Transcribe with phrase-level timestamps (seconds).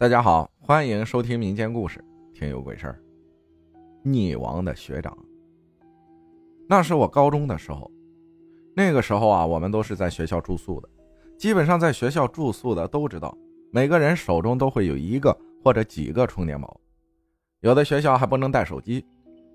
[0.00, 2.02] 大家好，欢迎收听民间故事，
[2.32, 2.98] 听有鬼事儿。
[4.02, 5.14] 溺亡的学长，
[6.66, 7.92] 那是我高中的时候。
[8.74, 10.88] 那个时候啊，我们都是在学校住宿的，
[11.36, 13.36] 基本上在学校住宿的都知道，
[13.70, 16.80] 每个人手中都会有一个或者几个充电宝。
[17.60, 19.04] 有的学校还不能带手机，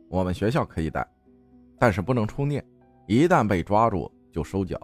[0.09, 1.03] 我们学校可以带，
[1.79, 2.63] 但是不能充电，
[3.07, 4.79] 一旦被抓住就收缴。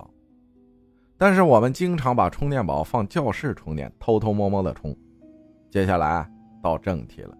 [1.19, 4.97] 但是我们经常把充电宝放教室充电，偷偷摸摸的充。
[5.71, 6.29] 接下来
[6.61, 7.35] 到正题了。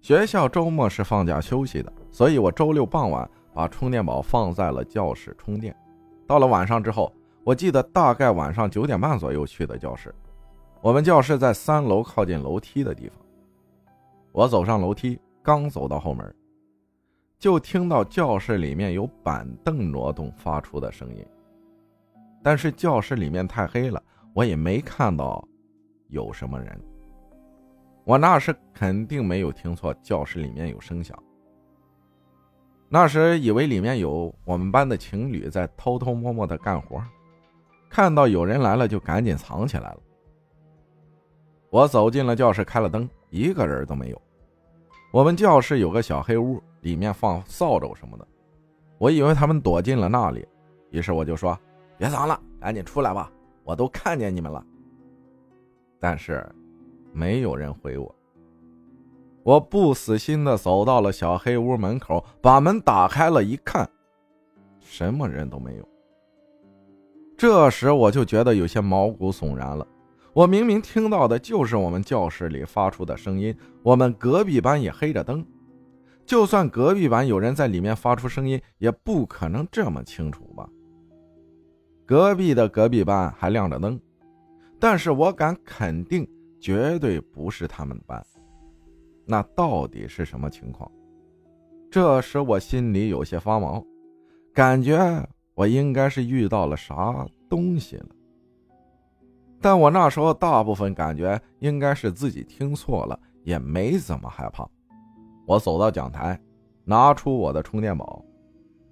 [0.00, 5.76] 学校周末是放假休息的，所以我周六傍晚把充电宝放在了教室充电。
[6.24, 10.14] 到了晚上之后，我记得大概晚上九点半左右去的教室。
[10.80, 13.18] 我们教室在三楼靠近楼梯的地方。
[14.30, 16.32] 我走上楼梯，刚走到后门，
[17.40, 21.26] 就听到教室里面有板凳挪动发出的声音。
[22.40, 24.00] 但是教室里面太黑了，
[24.32, 25.44] 我也没看到。
[26.08, 26.80] 有什么人？
[28.04, 31.16] 我那时肯定没有听错，教室里面有声响。
[32.88, 37.02] 那时以为里面有我们班的情侣在偷偷摸摸的干活，
[37.90, 40.00] 看到有人来了就赶紧藏起来了。
[41.68, 44.22] 我走进了教室，开了灯，一个人都没有。
[45.12, 48.26] 我们教室有个小黑屋，里面放扫帚什么的，
[48.96, 50.48] 我以为他们躲进了那里，
[50.90, 51.58] 于是我就说
[51.98, 53.30] ：“别藏了，赶紧出来吧，
[53.64, 54.64] 我都看见你们了。”
[56.00, 56.46] 但是，
[57.12, 58.14] 没有人回我。
[59.42, 63.88] 我不死心的走到了小黑屋门口，把门打开了，一看，
[64.80, 65.88] 什么人都没有。
[67.36, 69.86] 这时我就觉得有些毛骨悚然了。
[70.34, 75.44] 我明明听到的就是我们教室里发出的声音，我们隔壁班也黑着灯，
[76.26, 80.68] 就算隔壁班有人在里面发出声音，也不可能这么清楚吧？
[82.04, 83.98] 隔壁的隔壁班还亮着灯。
[84.78, 86.28] 但是我敢肯定，
[86.60, 88.24] 绝对不是他们班。
[89.24, 90.90] 那到底是什么情况？
[91.90, 93.84] 这时我心里有些发毛，
[94.52, 94.98] 感觉
[95.54, 98.06] 我应该是遇到了啥东西了。
[99.60, 104.68] 但我那时候大部分感觉应该是自己听错了，也没怎么害怕。
[105.46, 106.40] 我走到讲台，
[106.84, 108.24] 拿出我的充电宝，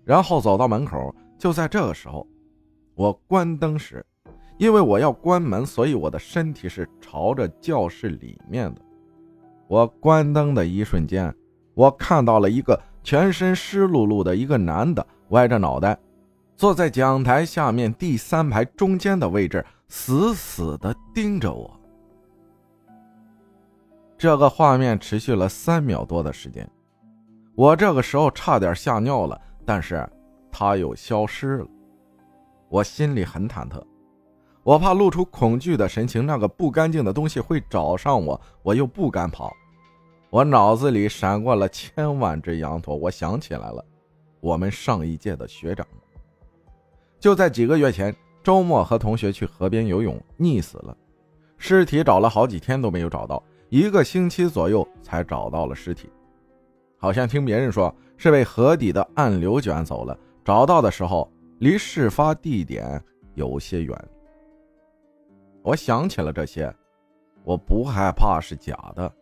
[0.04, 1.14] 然后走到门口。
[1.38, 2.26] 就在这个时候，
[2.94, 4.04] 我关灯时。
[4.58, 8.80] 因为我要关门，所以我的身体是朝着教室里面的。
[9.68, 11.34] 我关灯的一瞬间，
[11.74, 15.98] 我看到了一个全身湿漉漉的一个男的，歪着脑袋，
[16.56, 21.70] 坐在讲台下面第三排中间的位置，死死的盯着我。
[24.16, 26.66] 这个画面持续了三秒多的时间，
[27.54, 30.08] 我这个时候差点吓尿了，但是
[30.50, 31.66] 他又消失了，
[32.70, 33.82] 我心里很忐忑。
[34.66, 39.56] 我怕露出恐惧的神情，那个不干净的东西会找上我，我又不敢跑。
[40.28, 43.84] 我脑子里闪过了千万只羊驼，我想起来了，
[44.40, 45.86] 我们上一届的学长，
[47.20, 48.12] 就在几个月前，
[48.42, 50.96] 周末和同学去河边游泳，溺死了，
[51.58, 56.10] 尸体找了好几天都没有找到，一个星期左右才找到了尸体，
[56.98, 63.00] 好像听别人说是被河底的暗流卷走了，找到的时候离事发地点
[63.34, 63.96] 有些远。
[65.66, 66.72] 我想起了这些，
[67.42, 69.12] 我不害怕是假的，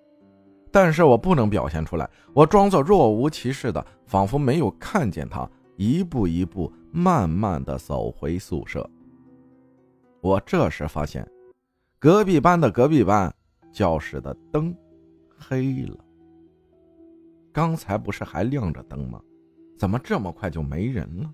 [0.70, 2.06] 但是我不能表现出来。
[2.34, 8.86] 我装作若无其事的，仿佛没有看见他，一步一步慢慢的走回宿舍。
[10.20, 11.26] 我这时发现，
[11.98, 13.34] 隔壁班的隔壁班
[13.72, 14.76] 教室的灯
[15.38, 15.96] 黑了。
[17.54, 19.18] 刚才不是还亮着灯吗？
[19.78, 21.32] 怎么这么快就没人了？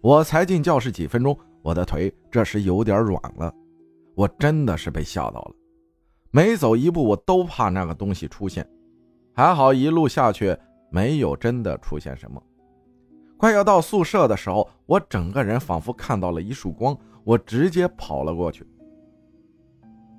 [0.00, 1.38] 我才进教室几分钟。
[1.68, 3.54] 我的腿这时有点软了，
[4.14, 5.52] 我真的是被吓到了，
[6.30, 8.66] 每走一步我都怕那个东西出现，
[9.34, 10.56] 还好一路下去
[10.90, 12.42] 没有真的出现什么。
[13.36, 18.66] 快要到宿舍的时候，我整个人仿佛看到了一束光，我直接跑了过去。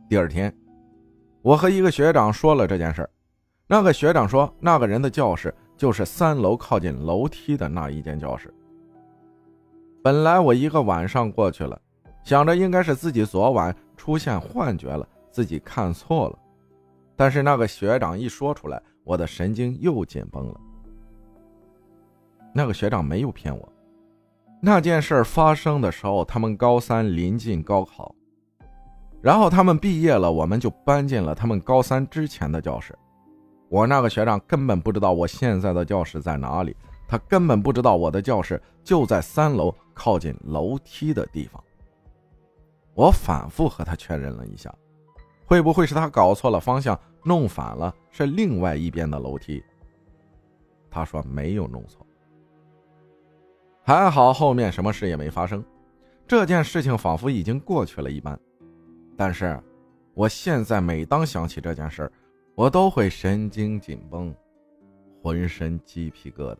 [0.08, 0.56] 第二天，
[1.42, 3.10] 我和一个学长说了这件事
[3.66, 8.54] 那个学长说那个人的教室就是三楼靠近楼梯的那一间教室。
[10.02, 11.80] 本来我一个晚上过去了，
[12.24, 16.40] 想着应该是自己昨晚出现幻觉了，自己看错了。
[17.16, 20.60] 但是那个学长一说出来，我的神经又紧绷了。
[22.54, 23.70] 那个学长没有骗我，
[24.62, 28.16] 那件事发生的时候，他们高三临近高考，
[29.22, 32.98] 然后他们毕业了，我们就搬进了他们高三之前的教室。
[33.68, 36.76] 我那个学长根本不知道我现在的教室在哪里。
[37.10, 41.62] 他根本不知道我的教室就在三楼靠近楼梯的地方。
[42.94, 44.72] 我反复和他确认了一下，
[45.44, 49.64] 会不会是他搞错了方向，弄反了是另外一边的楼梯？
[50.92, 52.06] 他说没有弄错，
[53.82, 55.66] 还好后面什么事也没发生，
[56.28, 58.40] 这件事情仿佛已经过去了一般。
[59.18, 59.60] 但是，
[60.14, 62.12] 我现在每当想起这件事
[62.54, 64.36] 我都会神经紧绷，
[65.24, 66.60] 浑身鸡皮疙瘩。